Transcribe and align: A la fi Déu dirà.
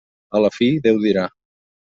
A 0.39 0.41
la 0.45 0.49
fi 0.55 0.69
Déu 0.87 0.99
dirà. 1.05 1.27